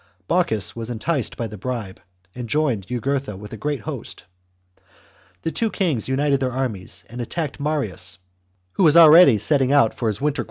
Bocchus 0.27 0.75
was 0.75 0.89
enticed 0.89 1.37
by 1.37 1.45
the 1.45 1.59
bribe, 1.59 2.01
and 2.33 2.49
joined 2.49 2.87
Jugurtha 2.87 3.37
with 3.37 3.53
a 3.53 3.57
great 3.57 3.81
host. 3.81 4.23
The 5.43 5.51
two 5.51 5.69
kings 5.69 6.07
united 6.09 6.39
their 6.39 6.51
armies 6.51 7.05
and 7.07 7.21
attacked 7.21 7.59
THE 7.59 7.63
JUGURTHINE 7.63 7.65
WAR. 7.65 7.85
229 7.85 7.89
Marius, 7.91 8.17
who 8.73 8.83
was 8.83 8.97
already 8.97 9.37
setting 9.37 9.71
out 9.71 9.93
for 9.93 10.07
his 10.07 10.19
winter 10.19 10.39
chap. 10.39 10.39